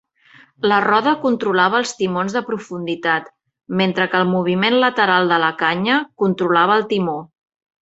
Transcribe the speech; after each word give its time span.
La 0.69 0.77
roda 0.85 1.11
controlava 1.25 1.81
els 1.81 1.91
timons 1.99 2.37
de 2.37 2.41
profunditat, 2.47 3.29
mentre 3.83 4.09
que 4.15 4.23
el 4.23 4.27
moviment 4.33 4.81
lateral 4.87 5.31
de 5.35 5.41
la 5.47 5.53
canya 5.63 6.01
controlava 6.25 6.81
el 6.83 6.91
timó. 6.97 7.17